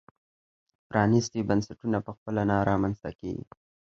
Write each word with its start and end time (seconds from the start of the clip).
پرانیستي 0.89 1.41
بنسټونه 1.49 1.97
په 2.05 2.11
خپله 2.17 2.41
نه 2.49 2.55
رامنځته 2.69 3.09
کېږي. 3.19 3.45